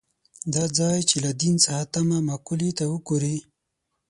[0.53, 3.37] دا ځای چې له دین څخه تمه مقولې ته وګوري.